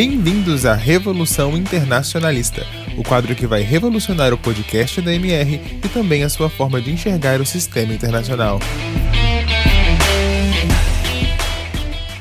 Bem-vindos 0.00 0.64
à 0.64 0.74
Revolução 0.74 1.56
Internacionalista, 1.56 2.64
o 2.96 3.02
quadro 3.02 3.34
que 3.34 3.48
vai 3.48 3.62
revolucionar 3.62 4.32
o 4.32 4.38
podcast 4.38 5.02
da 5.02 5.12
MR 5.12 5.60
e 5.84 5.88
também 5.88 6.22
a 6.22 6.28
sua 6.28 6.48
forma 6.48 6.80
de 6.80 6.92
enxergar 6.92 7.40
o 7.40 7.44
sistema 7.44 7.92
internacional. 7.92 8.60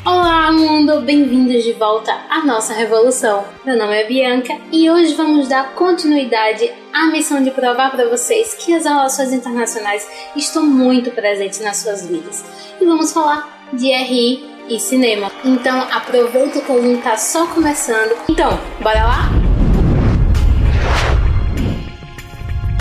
Olá, 0.04 0.52
mundo! 0.52 1.02
Bem-vindos 1.02 1.64
de 1.64 1.74
volta 1.74 2.12
à 2.32 2.44
nossa 2.44 2.74
revolução. 2.74 3.46
Meu 3.64 3.78
nome 3.78 3.94
é 3.94 4.08
Bianca 4.08 4.58
e 4.72 4.90
hoje 4.90 5.14
vamos 5.14 5.48
dar 5.48 5.76
continuidade 5.76 6.72
à 6.92 7.06
missão 7.12 7.44
de 7.44 7.52
provar 7.52 7.92
para 7.92 8.10
vocês 8.10 8.56
que 8.56 8.74
as 8.74 8.86
relações 8.86 9.32
internacionais 9.32 10.04
estão 10.36 10.66
muito 10.66 11.12
presentes 11.12 11.60
nas 11.60 11.78
suas 11.78 12.08
vidas. 12.08 12.44
E 12.82 12.86
vamos 12.86 13.14
falar 13.14 13.70
de 13.72 13.92
RI 13.92 14.57
e 14.70 14.80
cinema. 14.80 15.32
Então 15.44 15.82
aproveita 15.92 16.62
que 16.62 16.72
a 16.72 16.82
gente 16.82 17.02
tá 17.02 17.18
só 17.18 17.48
começando. 17.48 18.16
Então, 18.30 18.60
bora 18.82 19.06
lá? 19.06 19.30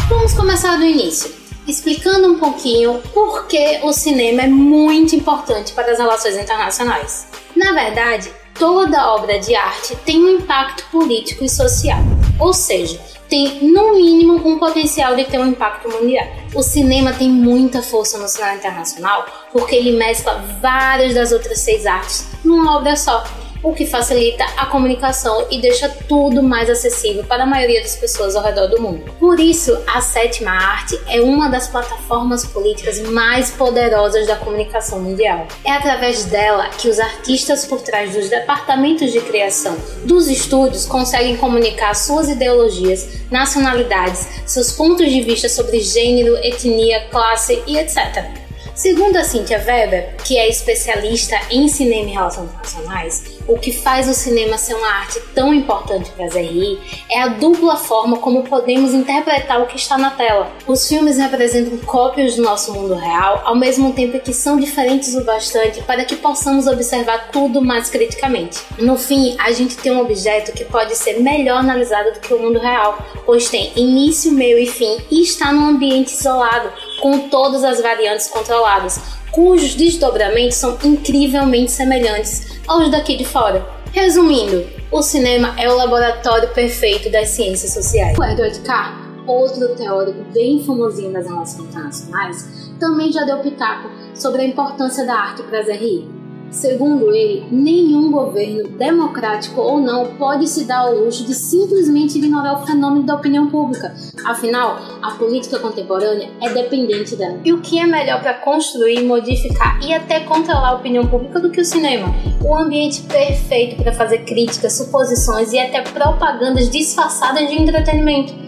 Vamos 0.09 0.35
começar 0.35 0.77
do 0.77 0.85
início, 0.85 1.35
explicando 1.67 2.29
um 2.29 2.39
pouquinho 2.39 3.01
por 3.13 3.47
que 3.47 3.81
o 3.83 3.93
cinema 3.93 4.43
é 4.43 4.47
muito 4.47 5.17
importante 5.17 5.73
para 5.73 5.93
as 5.93 5.99
relações 5.99 6.37
internacionais. 6.37 7.29
Na 7.55 7.73
verdade, 7.73 8.31
toda 8.55 9.13
obra 9.15 9.39
de 9.39 9.55
arte 9.55 9.97
tem 10.05 10.25
um 10.25 10.39
impacto 10.39 10.85
político 10.91 11.45
e 11.45 11.49
social, 11.49 11.99
ou 12.39 12.53
seja, 12.53 13.01
tem 13.29 13.71
no 13.73 13.95
mínimo 13.95 14.37
um 14.47 14.59
potencial 14.59 15.17
de 15.17 15.25
ter 15.25 15.39
um 15.39 15.47
impacto 15.47 15.89
mundial. 15.89 16.27
O 16.55 16.63
cinema 16.63 17.13
tem 17.13 17.29
muita 17.29 17.83
força 17.83 18.19
no 18.19 18.29
cenário 18.29 18.59
internacional 18.59 19.27
porque 19.53 19.75
ele 19.75 19.97
mescla 19.97 20.43
várias 20.61 21.15
das 21.15 21.33
outras 21.33 21.61
seis 21.61 21.87
artes 21.87 22.29
numa 22.45 22.77
obra 22.77 22.97
só 22.97 23.25
o 23.63 23.73
que 23.73 23.87
facilita 23.87 24.45
a 24.57 24.67
comunicação 24.67 25.47
e 25.51 25.61
deixa 25.61 25.89
tudo 26.09 26.43
mais 26.43 26.69
acessível 26.71 27.25
para 27.25 27.43
a 27.43 27.47
maioria 27.47 27.83
das 27.83 27.97
pessoas 27.97 28.37
ao 28.37 28.43
redor 28.43 28.67
do 28.69 28.81
mundo. 28.81 29.13
Por 29.19 29.41
isso, 29.41 29.77
a 29.87 30.01
sétima 30.01 30.51
arte 30.51 30.99
é 31.09 31.21
uma 31.21 31.49
das 31.49 31.69
plataformas 31.69 32.45
políticas 32.45 33.01
mais 33.01 33.51
poderosas 33.51 34.27
da 34.27 34.37
comunicação 34.37 35.01
mundial. 35.01 35.47
É 35.65 35.73
através 35.73 36.25
dela 36.25 36.69
que 36.71 36.89
os 36.89 36.99
artistas 36.99 37.65
por 37.65 37.81
trás 37.81 38.15
dos 38.15 38.29
departamentos 38.29 39.13
de 39.13 39.21
criação 39.21 39.77
dos 40.05 40.29
estúdios 40.29 40.87
conseguem 40.87 41.37
comunicar 41.37 41.95
suas 41.95 42.29
ideologias, 42.29 43.27
nacionalidades, 43.31 44.27
seus 44.47 44.73
pontos 44.73 45.11
de 45.11 45.23
vista 45.23 45.49
sobre 45.49 45.81
gênero, 45.81 46.37
etnia, 46.37 47.07
classe 47.11 47.63
e 47.67 47.79
etc. 47.79 48.46
Segundo 48.77 49.17
a 49.17 49.25
Cynthia 49.25 49.57
Weber, 49.67 50.17
que 50.23 50.37
é 50.37 50.51
especialista 50.51 51.35
em 51.51 51.67
cinema 51.67 52.11
e 52.11 52.13
relações 52.13 52.51
internacionais, 52.51 53.25
o 53.49 53.57
que 53.57 53.73
faz 53.73 54.07
o 54.07 54.13
cinema 54.13 54.59
ser 54.59 54.75
uma 54.75 54.87
arte 54.87 55.19
tão 55.35 55.55
importante 55.55 56.11
para 56.11 56.27
as 56.27 56.35
RI 56.35 56.79
é 57.11 57.23
a 57.23 57.29
dupla 57.29 57.77
forma 57.77 58.19
como 58.19 58.43
podemos 58.43 58.93
interpretar 58.93 59.63
o 59.63 59.67
que 59.67 59.77
está 59.77 59.97
na 59.97 60.11
tela. 60.11 60.53
Os 60.67 60.87
filmes 60.87 61.17
representam 61.17 61.79
cópias 61.79 62.37
do 62.37 62.43
nosso 62.43 62.75
mundo 62.75 62.93
real, 62.93 63.41
ao 63.47 63.57
mesmo 63.57 63.95
tempo 63.95 64.21
que 64.21 64.35
são 64.35 64.59
diferentes 64.59 65.15
o 65.15 65.25
bastante 65.25 65.81
para 65.85 66.05
que 66.05 66.17
possamos 66.17 66.67
observar 66.67 67.31
tudo 67.31 67.63
mais 67.63 67.89
criticamente. 67.89 68.61
No 68.79 68.99
fim, 68.99 69.37
a 69.39 69.53
gente 69.53 69.79
tem 69.79 69.93
um 69.93 70.01
objeto 70.01 70.53
que 70.53 70.67
pode 70.67 70.95
ser 70.97 71.21
melhor 71.21 71.61
analisado 71.61 72.13
do 72.13 72.21
que 72.21 72.35
o 72.35 72.39
mundo 72.39 72.59
real, 72.59 72.99
pois 73.25 73.49
tem 73.49 73.73
início, 73.75 74.31
meio 74.33 74.59
e 74.59 74.67
fim 74.67 74.99
e 75.11 75.23
está 75.23 75.51
num 75.51 75.67
ambiente 75.67 76.13
isolado, 76.13 76.71
com 77.01 77.29
todas 77.29 77.65
as 77.65 77.81
variantes 77.81 78.29
controladas, 78.29 79.01
cujos 79.31 79.75
desdobramentos 79.75 80.57
são 80.57 80.79
incrivelmente 80.85 81.71
semelhantes 81.71 82.59
aos 82.67 82.91
daqui 82.91 83.17
de 83.17 83.25
fora. 83.25 83.67
Resumindo, 83.93 84.67
o 84.91 85.03
cinema 85.03 85.55
é 85.59 85.71
o 85.71 85.77
laboratório 85.77 86.49
perfeito 86.51 87.11
das 87.11 87.31
ciências 87.31 87.73
sociais. 87.73 88.17
O 88.19 88.25
Edward 88.25 88.61
Carr, 88.61 88.95
outro 89.27 89.75
teórico 89.75 90.23
bem 90.33 90.63
famosinho 90.65 91.13
das 91.13 91.27
relações 91.27 91.69
internacionais, 91.69 92.71
também 92.79 93.13
já 93.13 93.25
deu 93.25 93.39
pitaco 93.39 93.91
sobre 94.15 94.43
a 94.43 94.47
importância 94.47 95.05
da 95.05 95.15
arte 95.15 95.43
para 95.43 95.61
as 95.61 95.69
RI. 95.69 96.16
Segundo 96.51 97.15
ele, 97.15 97.45
nenhum 97.51 98.11
governo, 98.11 98.69
democrático 98.69 99.61
ou 99.61 99.81
não, 99.81 100.15
pode 100.15 100.49
se 100.49 100.65
dar 100.65 100.79
ao 100.79 100.95
luxo 100.95 101.25
de 101.25 101.35
simplesmente 101.35 102.19
ignorar 102.19 102.63
o 102.63 102.67
fenômeno 102.67 103.05
da 103.05 103.15
opinião 103.15 103.49
pública. 103.49 103.95
Afinal, 104.25 104.79
a 105.03 105.11
política 105.13 105.59
contemporânea 105.59 106.31
é 106.41 106.49
dependente 106.51 107.17
dela. 107.17 107.39
E 107.45 107.53
o 107.53 107.61
que 107.61 107.79
é 107.79 107.87
melhor 107.87 108.21
para 108.21 108.35
construir, 108.35 109.05
modificar 109.05 109.79
e 109.83 109.93
até 109.93 110.21
controlar 110.21 110.71
a 110.71 110.77
opinião 110.77 111.07
pública 111.07 111.41
do 111.41 111.51
que 111.51 111.61
o 111.61 111.65
cinema? 111.65 112.09
O 112.43 112.57
ambiente 112.57 113.03
perfeito 113.03 113.77
para 113.83 113.93
fazer 113.93 114.19
críticas, 114.25 114.73
suposições 114.75 115.53
e 115.53 115.59
até 115.59 115.83
propagandas 115.83 116.71
disfarçadas 116.71 117.49
de 117.49 117.61
entretenimento 117.61 118.46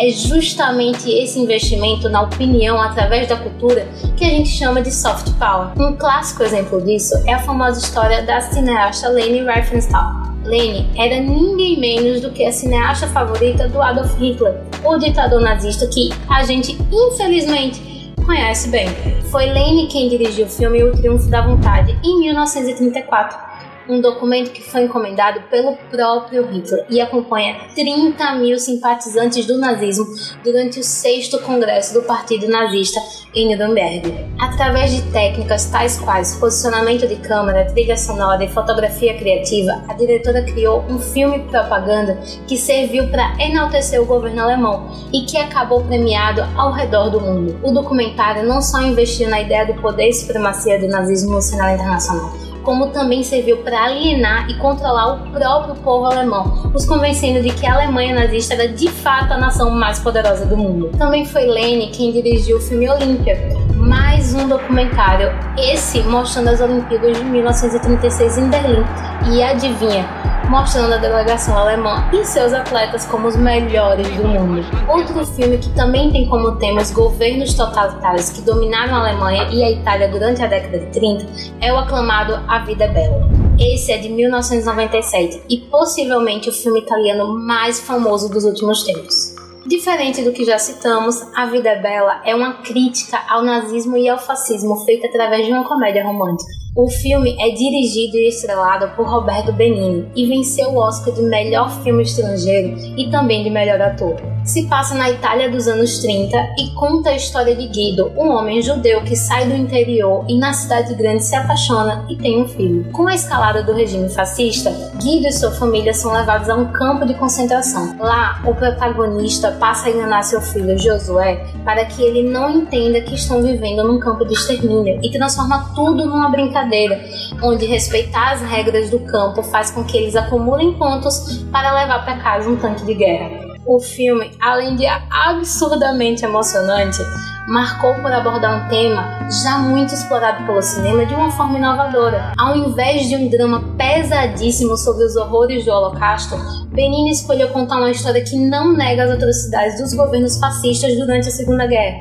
é 0.00 0.08
justamente 0.08 1.10
esse 1.10 1.38
investimento 1.38 2.08
na 2.08 2.22
opinião 2.22 2.80
através 2.80 3.28
da 3.28 3.36
cultura 3.36 3.86
que 4.16 4.24
a 4.24 4.28
gente 4.28 4.48
chama 4.48 4.80
de 4.80 4.90
soft 4.90 5.30
power. 5.34 5.68
Um 5.78 5.94
clássico 5.94 6.42
exemplo 6.42 6.80
disso 6.80 7.14
é 7.26 7.34
a 7.34 7.38
famosa 7.40 7.78
história 7.78 8.22
da 8.22 8.40
cineasta 8.40 9.10
Leni 9.10 9.42
Riefenstahl. 9.42 10.30
Leni 10.42 10.88
era 10.96 11.20
ninguém 11.20 11.78
menos 11.78 12.22
do 12.22 12.30
que 12.30 12.46
a 12.46 12.50
cineasta 12.50 13.06
favorita 13.08 13.68
do 13.68 13.82
Adolf 13.82 14.16
Hitler, 14.18 14.62
o 14.82 14.96
ditador 14.96 15.42
nazista 15.42 15.86
que 15.86 16.08
a 16.30 16.42
gente 16.44 16.78
infelizmente 16.90 18.14
conhece 18.24 18.70
bem. 18.70 18.88
Foi 19.30 19.46
Leni 19.52 19.86
quem 19.88 20.08
dirigiu 20.08 20.46
o 20.46 20.48
filme 20.48 20.82
O 20.82 20.92
Triunfo 20.92 21.28
da 21.28 21.46
Vontade 21.46 21.98
em 22.02 22.20
1934 22.20 23.49
um 23.90 24.00
documento 24.00 24.52
que 24.52 24.62
foi 24.62 24.84
encomendado 24.84 25.42
pelo 25.50 25.76
próprio 25.90 26.46
Hitler 26.46 26.86
e 26.88 27.00
acompanha 27.00 27.56
30 27.74 28.34
mil 28.36 28.58
simpatizantes 28.58 29.44
do 29.46 29.58
nazismo 29.58 30.06
durante 30.44 30.78
o 30.78 30.84
sexto 30.84 31.40
congresso 31.40 31.92
do 31.94 32.02
Partido 32.02 32.48
Nazista 32.48 33.00
em 33.34 33.48
Nuremberg. 33.48 34.14
Através 34.38 34.92
de 34.92 35.02
técnicas 35.10 35.66
tais 35.66 35.98
quais 35.98 36.36
posicionamento 36.36 37.06
de 37.06 37.16
câmera, 37.16 37.70
trilha 37.72 37.96
sonora 37.96 38.44
e 38.44 38.48
fotografia 38.48 39.16
criativa, 39.16 39.82
a 39.88 39.94
diretora 39.94 40.42
criou 40.42 40.84
um 40.88 40.98
filme 40.98 41.40
propaganda 41.50 42.18
que 42.46 42.56
serviu 42.56 43.08
para 43.08 43.34
enaltecer 43.40 44.00
o 44.00 44.06
governo 44.06 44.42
alemão 44.42 44.88
e 45.12 45.22
que 45.22 45.36
acabou 45.36 45.82
premiado 45.84 46.42
ao 46.56 46.72
redor 46.72 47.10
do 47.10 47.20
mundo. 47.20 47.58
O 47.62 47.72
documentário 47.72 48.46
não 48.46 48.62
só 48.62 48.80
investiu 48.80 49.28
na 49.28 49.40
ideia 49.40 49.66
do 49.66 49.74
poder 49.80 50.08
e 50.08 50.14
supremacia 50.14 50.78
do 50.78 50.86
nazismo 50.86 51.32
no 51.32 51.42
cenário 51.42 51.74
internacional, 51.74 52.49
como 52.62 52.88
também 52.88 53.22
serviu 53.22 53.58
para 53.58 53.84
alienar 53.84 54.50
e 54.50 54.54
controlar 54.54 55.14
o 55.14 55.30
próprio 55.30 55.74
povo 55.76 56.06
alemão, 56.06 56.70
os 56.74 56.84
convencendo 56.86 57.42
de 57.42 57.50
que 57.50 57.66
a 57.66 57.74
Alemanha 57.74 58.14
nazista 58.14 58.54
era 58.54 58.68
de 58.68 58.88
fato 58.88 59.32
a 59.32 59.38
nação 59.38 59.70
mais 59.70 59.98
poderosa 59.98 60.46
do 60.46 60.56
mundo. 60.56 60.90
Também 60.98 61.24
foi 61.24 61.46
Lene 61.46 61.90
quem 61.90 62.12
dirigiu 62.12 62.58
o 62.58 62.60
filme 62.60 62.88
Olímpia, 62.88 63.38
mais 63.74 64.34
um 64.34 64.48
documentário, 64.48 65.30
esse 65.58 66.02
mostrando 66.02 66.48
as 66.48 66.60
Olimpíadas 66.60 67.16
de 67.16 67.24
1936 67.24 68.38
em 68.38 68.48
Berlim. 68.48 68.84
E 69.32 69.42
adivinha, 69.42 70.08
mostrando 70.50 70.94
a 70.94 70.96
delegação 70.96 71.56
alemã 71.56 72.10
e 72.12 72.24
seus 72.24 72.52
atletas 72.52 73.06
como 73.06 73.28
os 73.28 73.36
melhores 73.36 74.08
do 74.16 74.26
mundo. 74.26 74.66
Outro 74.88 75.24
filme 75.24 75.58
que 75.58 75.70
também 75.70 76.10
tem 76.10 76.28
como 76.28 76.56
tema 76.56 76.82
os 76.82 76.90
governos 76.90 77.54
totalitários 77.54 78.30
que 78.30 78.42
dominaram 78.42 78.96
a 78.96 78.98
Alemanha 78.98 79.48
e 79.52 79.62
a 79.62 79.70
Itália 79.70 80.08
durante 80.08 80.42
a 80.42 80.48
década 80.48 80.80
de 80.80 80.86
30 80.86 81.26
é 81.60 81.72
o 81.72 81.78
aclamado 81.78 82.34
A 82.48 82.58
Vida 82.64 82.86
é 82.86 82.88
Bela. 82.88 83.28
Esse 83.60 83.92
é 83.92 83.98
de 83.98 84.08
1997 84.08 85.44
e 85.48 85.58
possivelmente 85.58 86.48
o 86.48 86.52
filme 86.52 86.80
italiano 86.80 87.38
mais 87.38 87.80
famoso 87.80 88.28
dos 88.28 88.44
últimos 88.44 88.82
tempos. 88.82 89.36
Diferente 89.64 90.22
do 90.22 90.32
que 90.32 90.44
já 90.44 90.58
citamos, 90.58 91.22
A 91.36 91.46
Vida 91.46 91.68
é 91.68 91.80
Bela 91.80 92.22
é 92.24 92.34
uma 92.34 92.54
crítica 92.54 93.20
ao 93.28 93.44
nazismo 93.44 93.96
e 93.96 94.08
ao 94.08 94.18
fascismo 94.18 94.84
feita 94.84 95.06
através 95.06 95.46
de 95.46 95.52
uma 95.52 95.62
comédia 95.62 96.04
romântica. 96.04 96.59
O 96.74 96.88
filme 96.88 97.36
é 97.40 97.50
dirigido 97.50 98.16
e 98.16 98.28
estrelado 98.28 98.94
por 98.94 99.04
Roberto 99.04 99.52
Benigni 99.52 100.08
e 100.14 100.24
venceu 100.24 100.70
o 100.70 100.78
Oscar 100.78 101.12
de 101.12 101.22
melhor 101.22 101.68
filme 101.82 102.04
estrangeiro 102.04 102.78
e 102.96 103.10
também 103.10 103.42
de 103.42 103.50
melhor 103.50 103.80
ator. 103.80 104.14
Se 104.44 104.66
passa 104.68 104.94
na 104.94 105.10
Itália 105.10 105.50
dos 105.50 105.66
anos 105.66 105.98
30 105.98 106.36
e 106.58 106.70
conta 106.74 107.10
a 107.10 107.16
história 107.16 107.56
de 107.56 107.66
Guido, 107.66 108.12
um 108.16 108.30
homem 108.30 108.62
judeu 108.62 109.02
que 109.02 109.16
sai 109.16 109.46
do 109.46 109.54
interior 109.54 110.24
e 110.28 110.38
na 110.38 110.52
cidade 110.52 110.94
grande 110.94 111.24
se 111.24 111.34
apaixona 111.34 112.06
e 112.08 112.16
tem 112.16 112.40
um 112.40 112.48
filho. 112.48 112.84
Com 112.92 113.08
a 113.08 113.14
escalada 113.14 113.64
do 113.64 113.72
regime 113.72 114.08
fascista, 114.08 114.70
Guido 115.02 115.26
e 115.26 115.32
sua 115.32 115.50
família 115.50 115.92
são 115.92 116.12
levados 116.12 116.48
a 116.48 116.54
um 116.54 116.72
campo 116.72 117.04
de 117.04 117.14
concentração. 117.14 117.96
Lá, 117.98 118.42
o 118.46 118.54
protagonista 118.54 119.50
passa 119.52 119.88
a 119.88 119.90
enganar 119.90 120.22
seu 120.22 120.40
filho 120.40 120.78
Josué 120.78 121.44
para 121.64 121.84
que 121.84 122.00
ele 122.02 122.22
não 122.22 122.48
entenda 122.48 123.00
que 123.00 123.16
estão 123.16 123.42
vivendo 123.42 123.84
num 123.84 123.98
campo 123.98 124.24
de 124.24 124.34
extermínio 124.34 125.00
e 125.02 125.10
transforma 125.10 125.72
tudo 125.74 126.06
numa 126.06 126.28
brincadeira 126.30 126.59
brincadeira, 126.60 127.00
onde 127.42 127.64
respeitar 127.66 128.32
as 128.32 128.42
regras 128.42 128.90
do 128.90 129.00
campo 129.00 129.42
faz 129.42 129.70
com 129.70 129.84
que 129.84 129.96
eles 129.96 130.14
acumulem 130.14 130.74
pontos 130.74 131.44
para 131.50 131.72
levar 131.72 132.04
para 132.04 132.18
casa 132.18 132.48
um 132.48 132.56
tanque 132.56 132.84
de 132.84 132.94
guerra. 132.94 133.49
O 133.66 133.78
filme, 133.78 134.30
além 134.40 134.74
de 134.74 134.86
absurdamente 134.86 136.24
emocionante, 136.24 136.98
marcou 137.46 137.94
por 137.96 138.10
abordar 138.10 138.64
um 138.64 138.68
tema 138.68 139.28
já 139.44 139.58
muito 139.58 139.92
explorado 139.92 140.46
pelo 140.46 140.62
cinema 140.62 141.04
de 141.04 141.14
uma 141.14 141.30
forma 141.30 141.58
inovadora. 141.58 142.32
Ao 142.38 142.56
invés 142.56 143.08
de 143.08 143.16
um 143.16 143.28
drama 143.28 143.62
pesadíssimo 143.76 144.76
sobre 144.76 145.04
os 145.04 145.14
horrores 145.14 145.64
do 145.64 145.70
Holocausto, 145.70 146.36
Benini 146.68 147.10
escolheu 147.10 147.48
contar 147.48 147.76
uma 147.76 147.90
história 147.90 148.24
que 148.24 148.36
não 148.36 148.72
nega 148.72 149.04
as 149.04 149.10
atrocidades 149.10 149.80
dos 149.80 149.92
governos 149.92 150.38
fascistas 150.38 150.96
durante 150.96 151.28
a 151.28 151.32
Segunda 151.32 151.66
Guerra, 151.66 151.98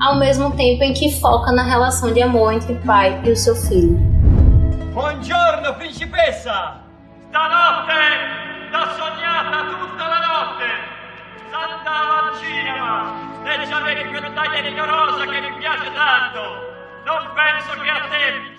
ao 0.00 0.18
mesmo 0.18 0.50
tempo 0.56 0.82
em 0.82 0.92
que 0.92 1.12
foca 1.20 1.52
na 1.52 1.62
relação 1.62 2.12
de 2.12 2.20
amor 2.20 2.52
entre 2.52 2.72
o 2.72 2.80
pai 2.82 3.20
e 3.24 3.30
o 3.30 3.36
seu 3.36 3.54
filho. 3.54 3.96
Buongiorno, 4.92 5.74
principessa! 5.74 6.80
Stanotte, 7.28 7.92
da 8.72 8.86
sognata 8.96 9.76
tutta 9.78 10.08
la 10.08 10.20
notte, 10.20 10.85
al 11.86 12.34
cinema 12.38 13.14
e 13.44 13.66
c'avevi 13.68 14.10
quella 14.10 14.30
taglietta 14.30 14.84
rosa 14.84 15.24
che 15.24 15.40
mi 15.40 15.56
piace 15.58 15.88
tanto. 15.94 16.40
Non 17.06 17.22
penso 17.34 17.80
che 17.80 17.90
a 17.90 18.00
te, 18.10 18.54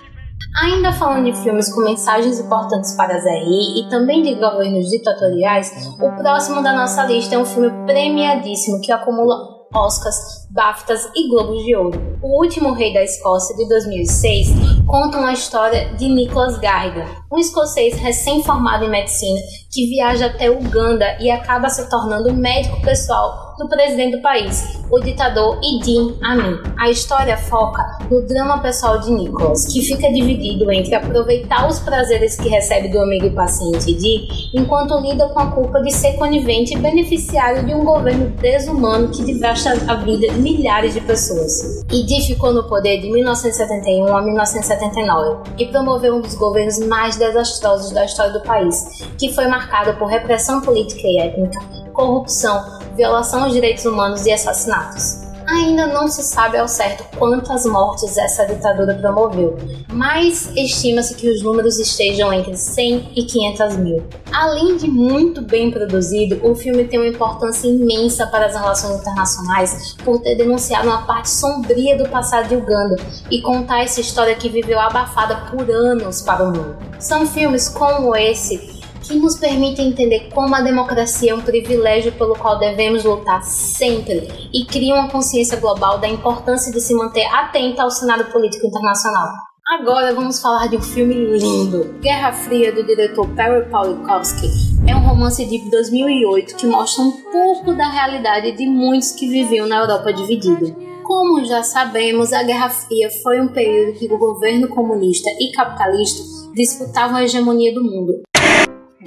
Ainda 0.63 0.91
falando 0.91 1.25
de 1.25 1.33
filmes 1.44 1.71
com 1.71 1.81
mensagens 1.81 2.39
importantes 2.39 2.94
para 2.94 3.15
as 3.15 3.24
RI 3.24 3.79
e 3.79 3.89
também 3.89 4.24
de 4.24 4.33
governos 4.35 4.89
ditatoriais, 4.89 5.71
o 6.00 6.12
próximo 6.15 6.63
da 6.63 6.74
nossa 6.74 7.03
lista 7.06 7.35
é 7.35 7.38
um 7.38 7.45
filme 7.45 7.69
premiadíssimo 7.85 8.81
que 8.81 8.91
acumula 8.91 9.57
Oscars, 9.73 10.47
BAFTAs 10.50 11.12
e 11.15 11.30
Globos 11.30 11.63
de 11.63 11.75
Ouro. 11.75 12.18
O 12.23 12.41
Último 12.41 12.71
Rei 12.71 12.94
da 12.94 13.03
Escócia, 13.03 13.56
de 13.56 13.68
2006, 13.68 14.50
conta 14.88 15.19
uma 15.19 15.33
história 15.33 15.94
de 15.95 16.07
Nicholas 16.07 16.57
Garrigan, 16.57 17.06
um 17.31 17.38
escocês 17.38 17.95
recém-formado 18.00 18.85
em 18.85 18.89
medicina 18.89 19.39
que 19.71 19.87
viaja 19.87 20.27
até 20.27 20.49
Uganda 20.49 21.17
e 21.19 21.29
acaba 21.29 21.69
se 21.69 21.89
tornando 21.89 22.33
médico 22.33 22.81
pessoal 22.81 23.47
do 23.57 23.67
presidente 23.67 24.17
do 24.17 24.21
país, 24.21 24.79
o 24.91 24.99
ditador 24.99 25.59
Idi 25.63 26.15
Amin. 26.23 26.59
A 26.77 26.89
história 26.89 27.35
foca 27.35 27.81
no 28.09 28.21
drama 28.27 28.59
pessoal 28.59 28.99
de 28.99 29.11
Nicholas, 29.11 29.65
que 29.65 29.81
fica 29.81 30.11
dividido 30.11 30.71
entre 30.71 30.93
aproveitar 30.93 31.67
os 31.67 31.79
prazeres 31.79 32.35
que 32.35 32.47
recebe 32.47 32.89
do 32.89 32.99
amigo 32.99 33.25
e 33.25 33.31
paciente 33.31 33.89
Idi, 33.89 34.27
enquanto 34.53 34.99
lida 34.99 35.27
com 35.29 35.39
a 35.39 35.51
culpa 35.51 35.81
de 35.81 35.91
ser 35.91 36.13
conivente 36.17 36.75
e 36.75 36.77
beneficiário 36.77 37.65
de 37.65 37.73
um 37.73 37.83
governo 37.83 38.29
desumano 38.37 39.09
que 39.09 39.23
devasta 39.23 39.71
a 39.87 39.95
vida 39.95 40.27
de 40.27 40.39
milhares 40.39 40.93
de 40.93 41.01
pessoas. 41.01 41.83
Idi 41.91 42.21
ficou 42.27 42.53
no 42.53 42.63
poder 42.65 43.01
de 43.01 43.09
1971 43.09 44.15
a 44.15 44.21
1979 44.21 45.49
e 45.57 45.65
promoveu 45.65 46.15
um 46.15 46.21
dos 46.21 46.35
governos 46.35 46.77
mais 46.85 47.15
desastrosos 47.15 47.91
da 47.91 48.05
história 48.05 48.33
do 48.33 48.41
país, 48.41 48.75
que 49.17 49.33
foi 49.33 49.47
marcado 49.57 49.98
por 49.98 50.07
repressão 50.07 50.62
política 50.62 51.07
e 51.07 51.18
étnica, 51.19 51.59
corrupção, 51.92 52.80
violação 52.95 53.44
aos 53.44 53.54
direitos 53.54 53.86
humanos 53.86 54.25
e 54.27 54.31
assassinatos. 54.31 55.25
Ainda 55.48 55.88
não 55.88 56.09
se 56.09 56.24
sabe 56.24 56.57
ao 56.57 56.68
certo 56.68 57.06
quantas 57.18 57.65
mortes 57.65 58.18
essa 58.18 58.45
ditadura 58.45 58.95
promoveu, 58.95 59.57
mas 59.94 60.51
estima-se 60.57 61.15
que 61.15 61.30
os 61.30 61.42
números 61.42 61.80
estejam 61.80 62.33
entre 62.33 62.56
100 62.56 63.13
e 63.15 63.24
500 63.24 63.77
mil. 63.77 64.04
Além 64.31 64.75
de 64.75 64.89
muito 64.89 65.42
bem 65.42 65.71
produzido, 65.71 66.45
o 66.45 66.54
filme 66.54 66.83
tem 66.83 67.00
uma 67.00 67.07
importância 67.07 67.65
imensa 67.65 68.27
para 68.27 68.48
as 68.48 68.56
relações 68.56 69.00
internacionais 69.00 69.95
por 70.04 70.19
ter 70.19 70.36
denunciado 70.36 70.89
uma 70.89 71.04
parte 71.04 71.30
sombria 71.30 71.98
do 71.98 72.09
passado 72.09 72.50
de 72.50 72.56
Uganda 72.56 72.98
e 73.31 73.42
contar 73.42 73.83
essa 73.83 74.01
história 74.01 74.36
que 74.36 74.50
viveu 74.50 74.77
abafada 74.77 75.50
por 75.50 75.71
anos 75.71 76.21
para 76.21 76.44
o 76.44 76.48
mundo. 76.48 76.75
São 77.00 77.25
filmes 77.25 77.69
como 77.69 78.13
esse 78.15 78.76
que 79.07 79.15
nos 79.15 79.38
permite 79.38 79.81
entender 79.81 80.30
como 80.33 80.54
a 80.54 80.62
democracia 80.62 81.31
é 81.31 81.36
um 81.36 81.42
privilégio 81.42 82.12
pelo 82.12 82.36
qual 82.36 82.59
devemos 82.59 83.04
lutar 83.04 83.42
sempre 83.44 84.27
e 84.54 84.65
cria 84.65 84.95
uma 84.95 85.09
consciência 85.09 85.57
global 85.57 85.98
da 85.98 86.07
importância 86.07 86.71
de 86.71 86.81
se 86.81 86.94
manter 86.94 87.25
atenta 87.33 87.83
ao 87.83 87.92
cenário 87.92 88.25
político 88.25 88.68
internacional. 88.68 89.30
Agora 89.69 90.13
vamos 90.13 90.42
falar 90.42 90.68
de 90.68 90.77
um 90.77 90.81
filme 90.81 91.13
lindo, 91.13 91.95
Guerra 92.00 92.31
Fria, 92.31 92.71
do 92.71 92.86
diretor 92.86 93.27
Perry 93.36 93.69
Paulikowski. 93.69 94.48
É 94.88 94.95
um 94.95 95.06
romance 95.06 95.44
de 95.45 95.69
2008 95.69 96.56
que 96.56 96.65
mostra 96.65 97.04
um 97.04 97.12
pouco 97.31 97.74
da 97.74 97.89
realidade 97.89 98.54
de 98.54 98.65
muitos 98.65 99.12
que 99.12 99.27
viviam 99.27 99.68
na 99.68 99.80
Europa 99.80 100.13
dividida. 100.13 100.74
Como 101.04 101.44
já 101.44 101.63
sabemos, 101.63 102.31
a 102.31 102.44
Guerra 102.44 102.69
Fria 102.69 103.09
foi 103.24 103.42
um 103.42 103.50
período 103.50 103.98
que 103.98 104.06
o 104.06 104.18
governo 104.18 104.69
comunista 104.69 105.30
e 105.39 105.51
capitalista 105.51 106.24
disputavam 106.54 107.18
a 107.18 107.24
hegemonia 107.24 107.74
do 107.74 107.83
mundo. 107.83 108.21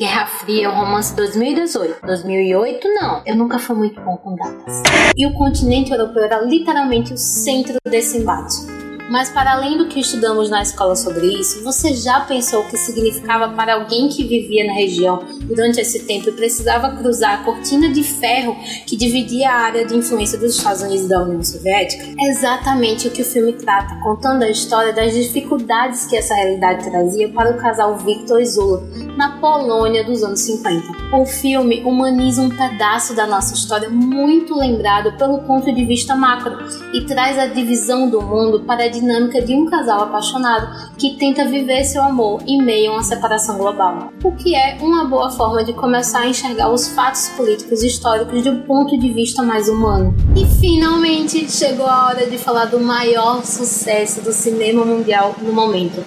Guerra 0.00 0.25
Fria, 0.25 0.70
um 0.70 0.76
romance 0.76 1.14
2018. 1.14 2.06
2008, 2.06 2.88
não. 2.88 3.23
Eu 3.26 3.37
nunca 3.37 3.58
fui 3.58 3.76
muito 3.76 4.00
bom 4.00 4.17
com 4.17 4.35
datas. 4.35 4.82
E 5.14 5.26
o 5.26 5.35
continente 5.35 5.91
europeu 5.91 6.25
era 6.25 6.41
literalmente 6.41 7.12
o 7.12 7.19
centro 7.19 7.76
desse 7.85 8.17
embate. 8.17 8.69
Mas 9.10 9.28
para 9.28 9.54
além 9.54 9.76
do 9.76 9.88
que 9.88 9.98
estudamos 9.98 10.48
na 10.48 10.62
escola 10.62 10.94
sobre 10.94 11.26
isso, 11.26 11.64
você 11.64 11.92
já 11.94 12.20
pensou 12.20 12.60
o 12.60 12.68
que 12.68 12.76
significava 12.76 13.48
para 13.48 13.74
alguém 13.74 14.08
que 14.08 14.22
vivia 14.22 14.64
na 14.64 14.72
região 14.72 15.24
durante 15.42 15.80
esse 15.80 16.04
tempo 16.04 16.28
e 16.28 16.32
precisava 16.32 16.96
cruzar 16.96 17.40
a 17.40 17.44
cortina 17.44 17.88
de 17.88 18.04
ferro 18.04 18.56
que 18.86 18.96
dividia 18.96 19.50
a 19.50 19.62
área 19.62 19.84
de 19.84 19.96
influência 19.96 20.38
dos 20.38 20.56
Estados 20.56 20.82
Unidos 20.82 21.08
da 21.08 21.24
União 21.24 21.42
Soviética? 21.42 22.04
É 22.20 22.30
exatamente 22.30 23.08
o 23.08 23.10
que 23.10 23.22
o 23.22 23.24
filme 23.24 23.52
trata, 23.54 23.96
contando 24.00 24.44
a 24.44 24.48
história 24.48 24.92
das 24.92 25.12
dificuldades 25.12 26.06
que 26.06 26.16
essa 26.16 26.32
realidade 26.32 26.88
trazia 26.88 27.28
para 27.30 27.50
o 27.50 27.58
casal 27.58 27.98
Victor 27.98 28.40
e 28.40 28.46
Zula 28.46 28.80
na 29.16 29.40
Polônia 29.40 30.04
dos 30.04 30.22
anos 30.22 30.40
50. 30.42 31.16
O 31.16 31.26
filme 31.26 31.82
humaniza 31.82 32.42
um 32.42 32.48
pedaço 32.48 33.16
da 33.16 33.26
nossa 33.26 33.54
história 33.54 33.90
muito 33.90 34.54
lembrado 34.56 35.16
pelo 35.18 35.38
ponto 35.38 35.72
de 35.74 35.84
vista 35.84 36.14
macro 36.14 36.56
e 36.94 37.04
traz 37.04 37.36
a 37.36 37.46
divisão 37.46 38.08
do 38.08 38.22
mundo 38.22 38.60
para 38.60 38.84
a 38.84 38.88
dinâmica 39.00 39.41
de 39.41 39.55
um 39.55 39.67
casal 39.67 40.02
apaixonado 40.02 40.94
que 40.97 41.17
tenta 41.17 41.47
viver 41.47 41.85
seu 41.85 42.02
amor 42.02 42.43
em 42.47 42.62
meio 42.62 42.93
a 42.93 42.94
uma 42.94 43.02
separação 43.02 43.56
global, 43.56 44.12
o 44.23 44.32
que 44.32 44.55
é 44.55 44.79
uma 44.81 45.05
boa 45.05 45.31
forma 45.31 45.64
de 45.64 45.73
começar 45.73 46.20
a 46.20 46.29
enxergar 46.29 46.70
os 46.70 46.88
fatos 46.88 47.29
políticos 47.31 47.82
e 47.82 47.87
históricos 47.87 48.43
de 48.43 48.50
um 48.50 48.62
ponto 48.62 48.99
de 48.99 49.11
vista 49.12 49.43
mais 49.43 49.69
humano. 49.69 50.14
E 50.37 50.44
finalmente 50.61 51.50
chegou 51.50 51.87
a 51.87 52.06
hora 52.06 52.26
de 52.26 52.38
falar 52.38 52.67
do 52.67 52.79
maior 52.79 53.44
sucesso 53.44 54.20
do 54.20 54.32
cinema 54.32 54.85
mundial 54.85 55.35
no 55.41 55.52
momento, 55.52 56.05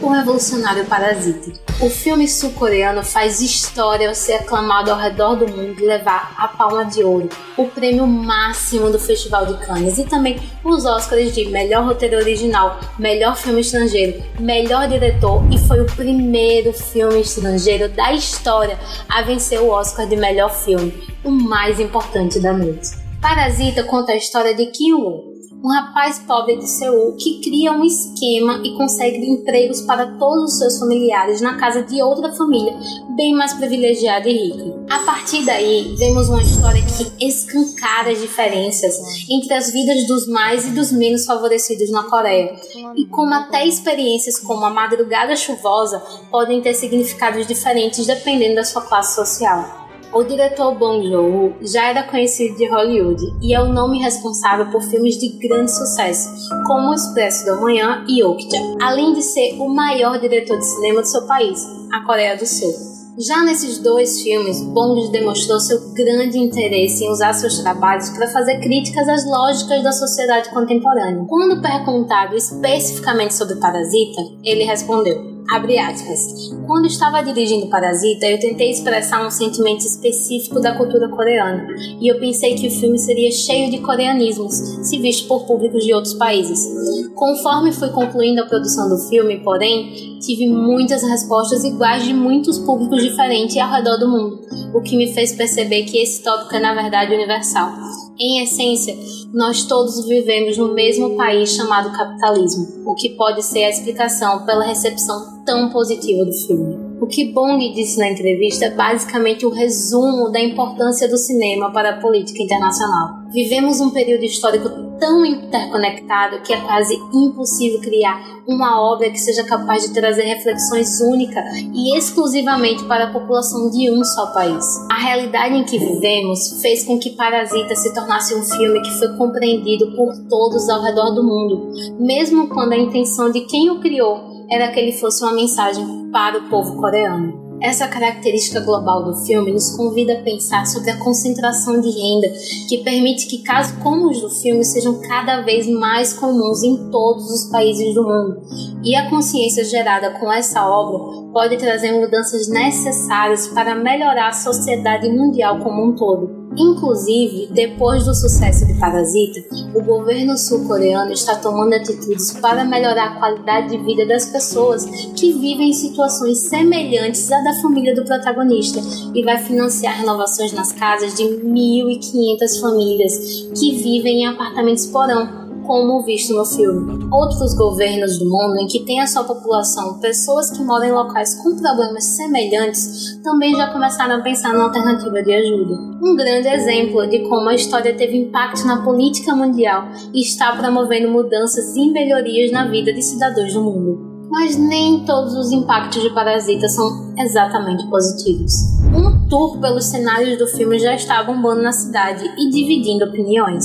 o 0.00 0.08
revolucionário 0.08 0.84
Parasita. 0.84 1.63
O 1.80 1.90
filme 1.90 2.28
sul-coreano 2.28 3.02
faz 3.02 3.40
história 3.40 4.08
ao 4.08 4.14
ser 4.14 4.34
aclamado 4.34 4.92
ao 4.92 4.98
redor 4.98 5.34
do 5.34 5.48
mundo 5.48 5.80
e 5.80 5.84
levar 5.84 6.32
a 6.38 6.46
Palma 6.46 6.84
de 6.84 7.02
Ouro, 7.02 7.28
o 7.56 7.66
prêmio 7.66 8.06
máximo 8.06 8.90
do 8.90 8.98
Festival 8.98 9.44
de 9.44 9.66
Cannes, 9.66 9.98
e 9.98 10.04
também 10.04 10.40
os 10.62 10.84
Oscars 10.84 11.34
de 11.34 11.46
melhor 11.46 11.84
roteiro 11.84 12.16
original, 12.16 12.78
melhor 12.96 13.36
filme 13.36 13.60
estrangeiro, 13.60 14.22
melhor 14.38 14.88
diretor 14.88 15.42
e 15.52 15.58
foi 15.58 15.80
o 15.80 15.86
primeiro 15.96 16.72
filme 16.72 17.20
estrangeiro 17.20 17.88
da 17.88 18.12
história 18.12 18.78
a 19.08 19.22
vencer 19.22 19.60
o 19.60 19.68
Oscar 19.68 20.06
de 20.06 20.16
melhor 20.16 20.54
filme, 20.54 20.94
o 21.24 21.30
mais 21.30 21.80
importante 21.80 22.38
da 22.38 22.52
noite. 22.52 22.90
Parasita 23.20 23.82
conta 23.82 24.12
a 24.12 24.16
história 24.16 24.54
de 24.54 24.66
Kim 24.66 24.92
Woo, 24.92 25.33
um 25.64 25.72
rapaz 25.72 26.18
pobre 26.18 26.58
de 26.58 26.68
Seul 26.68 27.16
que 27.16 27.40
cria 27.40 27.72
um 27.72 27.82
esquema 27.82 28.60
e 28.62 28.76
consegue 28.76 29.24
empregos 29.26 29.80
para 29.80 30.06
todos 30.18 30.52
os 30.52 30.58
seus 30.58 30.78
familiares 30.78 31.40
na 31.40 31.56
casa 31.56 31.82
de 31.82 32.02
outra 32.02 32.30
família, 32.34 32.76
bem 33.16 33.34
mais 33.34 33.54
privilegiada 33.54 34.28
e 34.28 34.50
rica. 34.50 34.84
A 34.90 34.98
partir 34.98 35.42
daí, 35.46 35.94
vemos 35.96 36.28
uma 36.28 36.42
história 36.42 36.82
que 36.82 37.26
escancara 37.26 38.10
as 38.10 38.20
diferenças 38.20 38.94
entre 39.30 39.54
as 39.54 39.72
vidas 39.72 40.06
dos 40.06 40.28
mais 40.28 40.66
e 40.66 40.70
dos 40.72 40.92
menos 40.92 41.24
favorecidos 41.24 41.90
na 41.90 42.02
Coreia, 42.02 42.54
e 42.94 43.06
como 43.06 43.32
até 43.32 43.66
experiências 43.66 44.38
como 44.38 44.66
a 44.66 44.70
madrugada 44.70 45.34
chuvosa 45.34 45.98
podem 46.30 46.60
ter 46.60 46.74
significados 46.74 47.46
diferentes 47.46 48.06
dependendo 48.06 48.56
da 48.56 48.64
sua 48.64 48.82
classe 48.82 49.14
social. 49.14 49.83
O 50.14 50.22
diretor 50.22 50.76
Bong 50.76 51.04
Joon-ho 51.04 51.56
já 51.60 51.88
era 51.88 52.04
conhecido 52.04 52.56
de 52.56 52.68
Hollywood 52.70 53.20
e 53.42 53.52
é 53.52 53.60
o 53.60 53.72
nome 53.72 53.98
responsável 53.98 54.70
por 54.70 54.80
filmes 54.80 55.18
de 55.18 55.28
grande 55.40 55.74
sucesso, 55.74 56.28
como 56.68 56.90
O 56.90 56.94
Expresso 56.94 57.44
da 57.44 57.56
Manhã 57.56 58.04
e 58.08 58.22
Okja, 58.22 58.58
além 58.80 59.12
de 59.12 59.22
ser 59.22 59.60
o 59.60 59.68
maior 59.68 60.20
diretor 60.20 60.56
de 60.56 60.66
cinema 60.66 61.00
do 61.00 61.08
seu 61.08 61.26
país, 61.26 61.58
a 61.92 62.04
Coreia 62.04 62.36
do 62.36 62.46
Sul. 62.46 62.72
Já 63.18 63.42
nesses 63.42 63.78
dois 63.78 64.22
filmes, 64.22 64.60
Bong 64.60 65.10
demonstrou 65.10 65.58
seu 65.58 65.80
grande 65.94 66.38
interesse 66.38 67.04
em 67.04 67.10
usar 67.10 67.32
seus 67.32 67.58
trabalhos 67.58 68.10
para 68.10 68.28
fazer 68.28 68.60
críticas 68.60 69.08
às 69.08 69.26
lógicas 69.26 69.82
da 69.82 69.90
sociedade 69.90 70.48
contemporânea. 70.50 71.24
Quando 71.28 71.60
perguntado 71.60 72.36
especificamente 72.36 73.34
sobre 73.34 73.56
Parasita, 73.56 74.22
ele 74.44 74.62
respondeu: 74.62 75.33
Abre 75.50 75.78
aspas. 75.78 76.52
Quando 76.66 76.86
estava 76.86 77.22
dirigindo 77.22 77.68
Parasita, 77.68 78.26
eu 78.26 78.40
tentei 78.40 78.70
expressar 78.70 79.26
um 79.26 79.30
sentimento 79.30 79.80
específico 79.80 80.58
da 80.58 80.74
cultura 80.74 81.08
coreana, 81.08 81.66
e 82.00 82.08
eu 82.08 82.18
pensei 82.18 82.54
que 82.54 82.68
o 82.68 82.70
filme 82.70 82.98
seria 82.98 83.30
cheio 83.30 83.70
de 83.70 83.78
coreanismos, 83.78 84.54
se 84.54 84.98
visto 84.98 85.28
por 85.28 85.44
públicos 85.46 85.84
de 85.84 85.92
outros 85.92 86.14
países. 86.14 86.66
Conforme 87.14 87.72
fui 87.72 87.90
concluindo 87.90 88.42
a 88.42 88.46
produção 88.46 88.88
do 88.88 88.98
filme, 89.08 89.40
porém, 89.40 90.18
tive 90.18 90.48
muitas 90.48 91.02
respostas 91.02 91.62
iguais 91.62 92.04
de 92.04 92.14
muitos 92.14 92.58
públicos 92.58 93.02
diferentes 93.02 93.56
ao 93.58 93.70
redor 93.70 93.98
do 93.98 94.08
mundo, 94.08 94.40
o 94.74 94.80
que 94.80 94.96
me 94.96 95.12
fez 95.12 95.32
perceber 95.32 95.84
que 95.84 95.98
esse 95.98 96.22
tópico 96.22 96.54
é 96.56 96.60
na 96.60 96.74
verdade 96.74 97.14
universal. 97.14 97.70
Em 98.16 98.44
essência, 98.44 98.96
nós 99.32 99.64
todos 99.64 100.06
vivemos 100.06 100.56
no 100.56 100.72
mesmo 100.72 101.16
país 101.16 101.50
chamado 101.50 101.90
capitalismo, 101.90 102.84
o 102.86 102.94
que 102.94 103.10
pode 103.10 103.42
ser 103.42 103.64
a 103.64 103.70
explicação 103.70 104.46
pela 104.46 104.64
recepção 104.64 105.42
tão 105.44 105.68
positiva 105.70 106.24
do 106.24 106.32
filme. 106.32 106.78
O 107.00 107.08
que 107.08 107.32
Bong 107.32 107.58
disse 107.74 107.98
na 107.98 108.08
entrevista 108.08 108.66
é 108.66 108.70
basicamente 108.70 109.44
o 109.44 109.50
um 109.50 109.52
resumo 109.52 110.30
da 110.30 110.40
importância 110.40 111.08
do 111.08 111.18
cinema 111.18 111.72
para 111.72 111.90
a 111.90 112.00
política 112.00 112.40
internacional. 112.40 113.24
Vivemos 113.32 113.80
um 113.80 113.90
período 113.90 114.24
histórico 114.24 114.68
tão 114.98 115.24
interconectado 115.24 116.40
que 116.42 116.52
é 116.52 116.60
quase 116.60 116.94
impossível 117.12 117.80
criar 117.80 118.34
uma 118.46 118.80
obra 118.80 119.10
que 119.10 119.18
seja 119.18 119.44
capaz 119.44 119.84
de 119.84 119.94
trazer 119.94 120.22
reflexões 120.22 121.00
únicas 121.00 121.44
e 121.72 121.96
exclusivamente 121.96 122.84
para 122.84 123.04
a 123.04 123.12
população 123.12 123.70
de 123.70 123.90
um 123.90 124.04
só 124.04 124.26
país. 124.32 124.64
A 124.90 124.98
realidade 124.98 125.54
em 125.54 125.64
que 125.64 125.78
vivemos 125.78 126.60
fez 126.60 126.84
com 126.84 126.98
que 126.98 127.10
Parasita 127.10 127.74
se 127.74 127.94
tornasse 127.94 128.34
um 128.34 128.42
filme 128.42 128.82
que 128.82 128.98
foi 128.98 129.16
compreendido 129.16 129.94
por 129.96 130.12
todos 130.28 130.68
ao 130.68 130.82
redor 130.82 131.10
do 131.10 131.24
mundo, 131.24 131.70
mesmo 131.98 132.48
quando 132.48 132.72
a 132.72 132.78
intenção 132.78 133.30
de 133.30 133.42
quem 133.46 133.70
o 133.70 133.80
criou 133.80 134.46
era 134.50 134.68
que 134.68 134.78
ele 134.78 134.92
fosse 134.92 135.24
uma 135.24 135.32
mensagem 135.32 136.10
para 136.10 136.38
o 136.38 136.48
povo 136.48 136.76
coreano. 136.76 137.43
Essa 137.64 137.88
característica 137.88 138.60
global 138.60 139.02
do 139.04 139.24
filme 139.24 139.50
nos 139.50 139.74
convida 139.74 140.12
a 140.12 140.22
pensar 140.22 140.66
sobre 140.66 140.90
a 140.90 140.98
concentração 140.98 141.80
de 141.80 141.88
renda 141.88 142.30
que 142.68 142.84
permite 142.84 143.26
que 143.26 143.42
casos 143.42 143.74
como 143.82 144.10
os 144.10 144.20
do 144.20 144.28
filme 144.28 144.62
sejam 144.62 145.00
cada 145.00 145.40
vez 145.40 145.66
mais 145.66 146.12
comuns 146.12 146.62
em 146.62 146.90
todos 146.90 147.24
os 147.30 147.50
países 147.50 147.94
do 147.94 148.02
mundo. 148.02 148.42
E 148.84 148.94
a 148.94 149.08
consciência 149.08 149.64
gerada 149.64 150.10
com 150.10 150.30
essa 150.30 150.68
obra 150.68 151.23
pode 151.34 151.56
trazer 151.56 151.92
mudanças 151.92 152.46
necessárias 152.48 153.48
para 153.48 153.74
melhorar 153.74 154.28
a 154.28 154.32
sociedade 154.32 155.10
mundial 155.10 155.58
como 155.58 155.84
um 155.84 155.96
todo. 155.96 156.44
Inclusive, 156.56 157.48
depois 157.52 158.04
do 158.04 158.14
sucesso 158.14 158.64
de 158.64 158.74
Parasita, 158.78 159.40
o 159.74 159.82
governo 159.82 160.38
sul-coreano 160.38 161.12
está 161.12 161.34
tomando 161.34 161.74
atitudes 161.74 162.30
para 162.40 162.64
melhorar 162.64 163.08
a 163.08 163.18
qualidade 163.18 163.76
de 163.76 163.84
vida 163.84 164.06
das 164.06 164.26
pessoas 164.26 164.84
que 165.16 165.32
vivem 165.32 165.70
em 165.70 165.72
situações 165.72 166.38
semelhantes 166.38 167.30
à 167.32 167.40
da 167.40 167.54
família 167.54 167.96
do 167.96 168.04
protagonista 168.04 168.80
e 169.12 169.24
vai 169.24 169.38
financiar 169.38 169.98
renovações 169.98 170.52
nas 170.52 170.72
casas 170.72 171.16
de 171.16 171.24
1.500 171.24 172.60
famílias 172.60 173.48
que 173.58 173.72
vivem 173.82 174.22
em 174.22 174.26
apartamentos 174.28 174.86
porão 174.86 175.43
como 175.64 176.02
visto 176.02 176.34
no 176.34 176.44
filme. 176.44 177.08
Outros 177.10 177.54
governos 177.54 178.18
do 178.18 178.24
mundo 178.24 178.58
em 178.60 178.66
que 178.66 178.84
tem 178.84 179.00
a 179.00 179.06
sua 179.06 179.24
população 179.24 179.98
pessoas 180.00 180.50
que 180.50 180.62
moram 180.62 180.84
em 180.84 180.92
locais 180.92 181.34
com 181.42 181.56
problemas 181.56 182.04
semelhantes 182.04 183.20
também 183.22 183.54
já 183.54 183.72
começaram 183.72 184.16
a 184.16 184.22
pensar 184.22 184.54
na 184.54 184.64
alternativa 184.64 185.22
de 185.22 185.32
ajuda. 185.32 185.74
Um 186.02 186.16
grande 186.16 186.48
exemplo 186.48 187.06
de 187.06 187.20
como 187.28 187.48
a 187.48 187.54
história 187.54 187.94
teve 187.94 188.16
impacto 188.16 188.66
na 188.66 188.82
política 188.82 189.34
mundial 189.34 189.88
e 190.12 190.22
está 190.22 190.54
promovendo 190.56 191.10
mudanças 191.10 191.74
e 191.76 191.90
melhorias 191.90 192.52
na 192.52 192.66
vida 192.68 192.92
de 192.92 193.02
cidadãos 193.02 193.52
do 193.52 193.62
mundo 193.62 194.14
mas 194.34 194.56
nem 194.56 195.04
todos 195.04 195.34
os 195.34 195.52
impactos 195.52 196.02
de 196.02 196.10
Parasita 196.10 196.68
são 196.68 197.14
exatamente 197.16 197.86
positivos. 197.86 198.52
Um 198.92 199.28
tour 199.28 199.60
pelos 199.60 199.84
cenários 199.84 200.36
do 200.38 200.46
filme 200.48 200.76
já 200.78 200.94
está 200.94 201.22
bombando 201.22 201.62
na 201.62 201.70
cidade 201.70 202.24
e 202.36 202.50
dividindo 202.50 203.04
opiniões. 203.04 203.64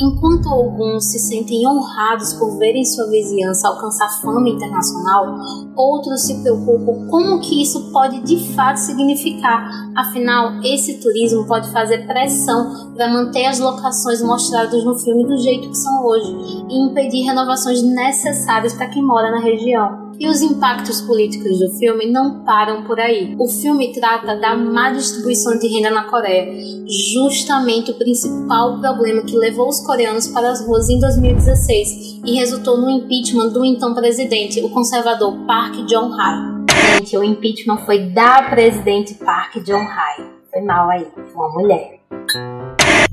Enquanto 0.00 0.48
alguns 0.48 1.04
se 1.04 1.18
sentem 1.18 1.66
honrados 1.66 2.32
por 2.34 2.58
verem 2.58 2.84
sua 2.84 3.08
vizinhança 3.08 3.68
alcançar 3.68 4.08
fama 4.20 4.48
internacional, 4.48 5.38
outros 5.76 6.22
se 6.22 6.42
preocupam 6.42 7.06
como 7.08 7.40
que 7.40 7.62
isso 7.62 7.92
pode 7.92 8.20
de 8.22 8.52
fato 8.54 8.76
significar. 8.76 9.68
Afinal, 9.96 10.60
esse 10.64 11.00
turismo 11.00 11.46
pode 11.46 11.70
fazer 11.70 12.06
pressão 12.06 12.92
para 12.94 13.08
manter 13.08 13.46
as 13.46 13.60
locações 13.60 14.20
mostradas 14.22 14.84
no 14.84 14.98
filme 14.98 15.24
do 15.24 15.36
jeito 15.38 15.68
que 15.68 15.76
são 15.76 16.04
hoje 16.04 16.34
e 16.68 16.86
impedir 16.86 17.22
renovações 17.22 17.82
necessárias 17.82 18.74
para 18.74 18.88
quem 18.88 19.02
mora 19.02 19.30
na 19.30 19.40
região. 19.40 20.03
E 20.18 20.28
os 20.28 20.40
impactos 20.40 21.00
políticos 21.00 21.58
do 21.58 21.70
filme 21.78 22.10
não 22.10 22.44
param 22.44 22.84
por 22.84 23.00
aí. 23.00 23.34
O 23.38 23.48
filme 23.48 23.92
trata 23.92 24.36
da 24.36 24.56
má 24.56 24.90
distribuição 24.90 25.58
de 25.58 25.66
renda 25.68 25.90
na 25.90 26.04
Coreia, 26.04 26.52
justamente 26.86 27.90
o 27.90 27.98
principal 27.98 28.80
problema 28.80 29.22
que 29.22 29.36
levou 29.36 29.68
os 29.68 29.80
coreanos 29.80 30.28
para 30.28 30.50
as 30.50 30.64
ruas 30.64 30.88
em 30.88 31.00
2016 31.00 32.20
e 32.24 32.34
resultou 32.34 32.78
no 32.78 32.88
impeachment 32.88 33.48
do 33.48 33.64
então 33.64 33.94
presidente, 33.94 34.60
o 34.60 34.70
conservador 34.70 35.36
Park 35.46 35.74
Geun-hye. 35.88 36.64
Gente, 36.98 37.16
o 37.16 37.24
impeachment 37.24 37.78
foi 37.84 38.10
da 38.10 38.42
presidente 38.42 39.14
Park 39.14 39.56
Geun-hye. 39.64 40.30
Foi 40.50 40.62
mal 40.62 40.88
aí, 40.90 41.06
uma 41.34 41.48
mulher. 41.50 42.00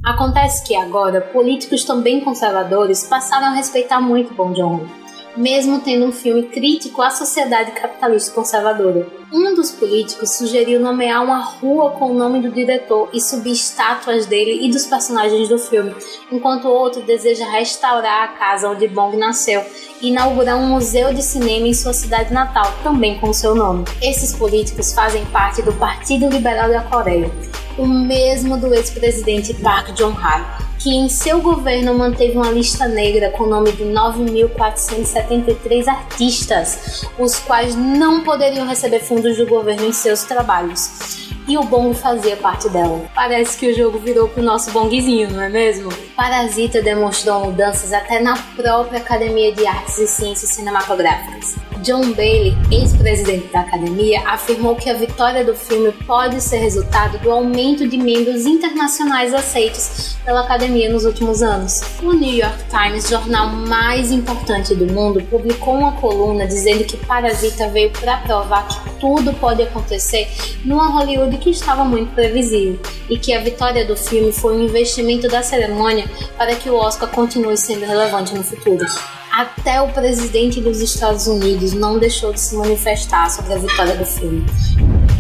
Acontece 0.03 0.65
que 0.65 0.75
agora 0.75 1.21
políticos 1.21 1.83
também 1.83 2.21
conservadores 2.21 3.03
passaram 3.03 3.47
a 3.47 3.51
respeitar 3.51 3.99
muito 3.99 4.33
Bong 4.33 4.55
Joon-ho 4.55 5.00
mesmo 5.35 5.79
tendo 5.79 6.05
um 6.05 6.11
filme 6.11 6.43
crítico 6.43 7.01
à 7.01 7.09
sociedade 7.09 7.71
capitalista 7.71 8.33
conservadora. 8.33 9.07
Um 9.31 9.55
dos 9.55 9.71
políticos 9.71 10.31
sugeriu 10.31 10.79
nomear 10.79 11.23
uma 11.23 11.39
rua 11.39 11.91
com 11.91 12.11
o 12.11 12.13
nome 12.13 12.41
do 12.41 12.51
diretor 12.51 13.09
e 13.13 13.21
subir 13.21 13.53
estátuas 13.53 14.25
dele 14.25 14.65
e 14.65 14.69
dos 14.71 14.85
personagens 14.85 15.47
do 15.47 15.57
filme, 15.57 15.95
enquanto 16.31 16.65
o 16.65 16.73
outro 16.73 17.01
deseja 17.01 17.49
restaurar 17.49 18.23
a 18.23 18.27
casa 18.29 18.69
onde 18.69 18.87
Bong 18.87 19.15
nasceu 19.15 19.63
e 20.01 20.09
inaugurar 20.09 20.57
um 20.57 20.67
museu 20.67 21.13
de 21.13 21.21
cinema 21.21 21.67
em 21.67 21.73
sua 21.73 21.93
cidade 21.93 22.33
natal, 22.33 22.73
também 22.83 23.19
com 23.19 23.31
seu 23.31 23.55
nome. 23.55 23.85
Esses 24.01 24.35
políticos 24.35 24.93
fazem 24.93 25.25
parte 25.27 25.61
do 25.61 25.71
Partido 25.73 26.27
Liberal 26.27 26.69
da 26.69 26.81
Coreia, 26.81 27.31
o 27.77 27.87
mesmo 27.87 28.57
do 28.57 28.73
ex-presidente 28.73 29.53
Park 29.53 29.95
Geun-hye 29.95 30.70
que 30.81 30.89
em 30.89 31.07
seu 31.07 31.39
governo 31.41 31.93
manteve 31.93 32.35
uma 32.35 32.49
lista 32.49 32.87
negra 32.87 33.29
com 33.29 33.43
o 33.43 33.47
nome 33.47 33.71
de 33.71 33.83
9.473 33.83 35.87
artistas, 35.87 37.05
os 37.19 37.37
quais 37.39 37.75
não 37.75 38.23
poderiam 38.23 38.67
receber 38.67 39.01
fundos 39.01 39.37
do 39.37 39.45
governo 39.45 39.85
em 39.85 39.93
seus 39.93 40.23
trabalhos. 40.23 41.29
E 41.51 41.57
o 41.57 41.63
Bong 41.63 41.93
fazia 41.93 42.37
parte 42.37 42.69
dela. 42.69 43.03
Parece 43.13 43.57
que 43.57 43.69
o 43.69 43.75
jogo 43.75 43.99
virou 43.99 44.29
pro 44.29 44.41
nosso 44.41 44.71
Bongzinho, 44.71 45.31
não 45.31 45.41
é 45.41 45.49
mesmo? 45.49 45.91
Parasita 46.15 46.81
demonstrou 46.81 47.47
mudanças 47.47 47.91
até 47.91 48.21
na 48.21 48.37
própria 48.55 48.99
Academia 48.99 49.51
de 49.53 49.67
Artes 49.67 49.97
e 49.97 50.07
Ciências 50.07 50.51
Cinematográficas. 50.51 51.57
John 51.83 52.13
Bailey, 52.13 52.55
ex-presidente 52.71 53.47
da 53.47 53.61
academia, 53.61 54.21
afirmou 54.27 54.75
que 54.75 54.89
a 54.89 54.93
vitória 54.93 55.43
do 55.43 55.55
filme 55.55 55.91
pode 56.05 56.39
ser 56.39 56.59
resultado 56.59 57.17
do 57.17 57.31
aumento 57.31 57.87
de 57.87 57.97
membros 57.97 58.45
internacionais 58.45 59.33
aceitos 59.33 60.15
pela 60.23 60.41
academia 60.41 60.89
nos 60.89 61.03
últimos 61.03 61.41
anos. 61.41 61.81
O 62.01 62.13
New 62.13 62.33
York 62.33 62.63
Times, 62.69 63.09
jornal 63.09 63.49
mais 63.49 64.11
importante 64.11 64.75
do 64.75 64.85
mundo, 64.93 65.21
publicou 65.23 65.73
uma 65.73 65.93
coluna 65.93 66.45
dizendo 66.45 66.83
que 66.85 66.97
Parasita 66.97 67.67
veio 67.69 67.89
para 67.91 68.17
provar 68.17 68.67
que 68.67 68.89
tudo 69.01 69.33
pode 69.33 69.63
acontecer 69.63 70.29
numa 70.63 70.87
Hollywood 70.87 71.37
que 71.39 71.49
estava 71.49 71.83
muito 71.83 72.13
previsível 72.13 72.79
e 73.09 73.17
que 73.17 73.33
a 73.33 73.41
vitória 73.41 73.83
do 73.83 73.97
filme 73.97 74.31
foi 74.31 74.55
um 74.55 74.61
investimento 74.61 75.27
da 75.27 75.41
cerimônia 75.41 76.05
para 76.37 76.55
que 76.55 76.69
o 76.69 76.75
Oscar 76.75 77.09
continue 77.09 77.57
sendo 77.57 77.83
relevante 77.83 78.33
no 78.35 78.43
futuro. 78.43 78.85
Até 79.31 79.81
o 79.81 79.87
presidente 79.89 80.61
dos 80.61 80.79
Estados 80.79 81.25
Unidos 81.25 81.73
não 81.73 81.97
deixou 81.97 82.31
de 82.31 82.39
se 82.39 82.55
manifestar 82.55 83.29
sobre 83.31 83.53
a 83.53 83.57
vitória 83.57 83.95
do 83.95 84.05
filme. 84.05 84.45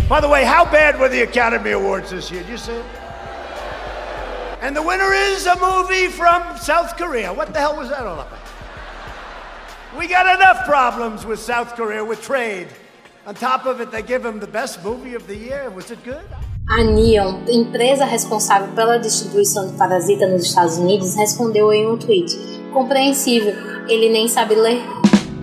By 0.07 0.21
the 0.21 0.27
way, 0.27 0.45
how 0.45 0.65
bad 0.65 0.99
were 0.99 1.09
the 1.09 1.23
Academy 1.23 1.71
Awards 1.71 2.11
this 2.11 2.29
year? 2.29 2.43
Did 2.43 2.51
you 2.51 2.57
see? 2.57 2.81
And 4.61 4.75
the 4.75 4.81
winner 4.81 5.11
is 5.13 5.47
a 5.47 5.55
movie 5.55 6.07
from 6.09 6.57
South 6.57 6.95
Korea. 6.97 7.33
What 7.33 7.51
the 7.53 7.59
hell 7.59 7.75
was 7.75 7.89
that 7.89 8.05
all 8.05 8.19
about? 8.19 8.39
We 9.97 10.07
got 10.07 10.27
enough 10.27 10.65
problems 10.65 11.25
with 11.25 11.39
South 11.39 11.75
Korea 11.75 12.05
with 12.05 12.21
trade. 12.21 12.67
On 13.23 13.35
top 13.35 13.67
of 13.67 13.79
it, 13.79 13.91
they 13.91 14.01
give 14.01 14.25
him 14.25 14.39
the 14.39 14.47
best 14.47 14.83
movie 14.83 15.13
of 15.13 15.27
the 15.27 15.35
year. 15.35 15.69
Was 15.69 15.91
it 15.91 16.03
good? 16.03 16.25
A 16.67 16.83
Neon, 16.83 17.45
empresa 17.47 18.03
responsável 18.03 18.73
pela 18.73 18.97
distribuição 18.97 19.67
de 19.67 19.77
Parasita 19.77 20.27
nos 20.27 20.43
Estados 20.43 20.77
Unidos, 20.77 21.15
respondeu 21.15 21.71
em 21.71 21.87
um 21.87 21.97
tweet: 21.97 22.35
compreensível, 22.73 23.53
ele 23.87 24.09
nem 24.09 24.27
sabe 24.27 24.55
ler. 24.55 25.00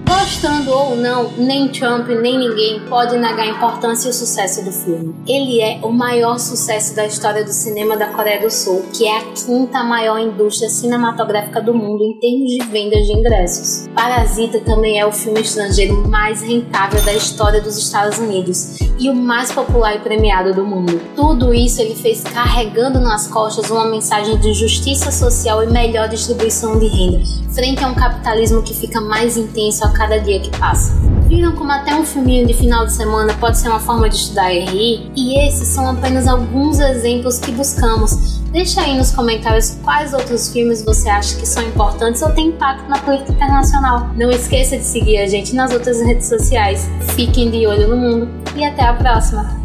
Gostando 0.09 0.73
ou 0.73 0.97
não, 0.97 1.31
nem 1.37 1.69
Trump 1.69 2.09
nem 2.09 2.39
ninguém 2.39 2.81
pode 2.89 3.19
negar 3.19 3.41
a 3.41 3.47
importância 3.47 4.09
e 4.09 4.11
o 4.11 4.15
sucesso 4.15 4.65
do 4.65 4.73
filme. 4.73 5.15
Ele 5.27 5.61
é 5.61 5.79
o 5.83 5.93
maior 5.93 6.39
sucesso 6.39 6.97
da 6.97 7.05
história 7.05 7.45
do 7.45 7.53
cinema 7.53 7.95
da 7.95 8.07
Coreia 8.07 8.41
do 8.41 8.51
Sul, 8.51 8.87
que 8.91 9.07
é 9.07 9.19
a 9.19 9.25
quinta 9.33 9.85
maior 9.85 10.19
indústria 10.19 10.71
cinematográfica 10.71 11.61
do 11.61 11.75
mundo 11.75 12.03
em 12.03 12.19
termos 12.19 12.51
de 12.53 12.65
vendas 12.71 13.07
de 13.07 13.13
ingressos. 13.13 13.89
Parasita 13.95 14.61
também 14.61 14.99
é 14.99 15.05
o 15.05 15.13
filme 15.13 15.43
estrangeiro 15.43 16.09
mais 16.09 16.41
rentável 16.41 17.03
da 17.03 17.13
história 17.13 17.61
dos 17.61 17.77
Estados 17.77 18.19
Unidos 18.19 18.79
e 18.99 19.11
o 19.11 19.15
mais 19.15 19.53
popular 19.53 19.95
e 19.95 19.99
premiado 19.99 20.55
do 20.55 20.65
mundo. 20.65 21.01
Tudo 21.17 21.53
isso 21.53 21.83
ele 21.83 21.95
fez 21.95 22.23
carregando 22.23 22.99
nas 22.99 23.27
costas 23.27 23.71
uma 23.71 23.85
mensagem 23.85 24.39
de 24.39 24.55
justiça 24.55 25.11
social 25.11 25.63
e 25.63 25.67
melhor 25.67 26.09
distribuição 26.09 26.79
de 26.79 26.87
renda, 26.87 27.21
frente 27.53 27.85
a 27.85 27.89
um 27.89 27.95
capitalismo 27.95 28.63
que 28.63 28.73
fica 28.73 29.01
mais 29.01 29.37
intenso 29.37 29.85
a 29.85 29.98
cada 29.99 30.19
dia 30.21 30.39
que 30.39 30.57
passa. 30.59 30.95
Viram 31.27 31.55
como 31.57 31.71
até 31.73 31.95
um 31.95 32.07
filminho 32.07 32.47
de 32.47 32.55
final 32.55 32.87
de 32.87 32.93
semana 32.95 33.35
pode 33.35 33.59
ser 33.59 33.69
uma 33.69 33.81
forma 33.81 34.09
de 34.09 34.15
estudar 34.15 34.49
rir? 34.49 35.11
E 35.15 35.47
esses 35.47 35.69
são 35.69 35.91
apenas 35.91 36.27
alguns 36.27 36.79
exemplos 36.79 37.39
que 37.39 37.51
buscamos. 37.53 38.39
Deixa 38.51 38.81
aí 38.81 38.97
nos 38.97 39.11
comentários 39.11 39.77
quais 39.83 40.15
outros 40.15 40.51
filmes 40.51 40.83
você 40.83 41.11
acha 41.11 41.37
que 41.37 41.47
são 41.47 41.63
importantes 41.65 42.23
ou 42.23 42.31
têm 42.31 42.49
impacto 42.49 42.89
na 42.89 42.99
política 42.99 43.33
internacional. 43.33 44.09
Não 44.17 44.31
esqueça 44.31 44.79
de 44.79 44.85
seguir 44.85 45.19
a 45.19 45.27
gente 45.27 45.55
nas 45.55 45.71
outras 45.73 46.01
redes 46.01 46.29
sociais. 46.29 46.89
Fiquem 47.15 47.51
de 47.51 47.67
olho 47.67 47.89
no 47.89 47.97
mundo 47.97 48.29
e 48.57 48.65
até 48.65 48.85
a 48.85 48.95
próxima! 48.95 49.58